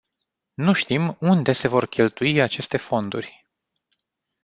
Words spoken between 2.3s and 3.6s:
aceste fonduri.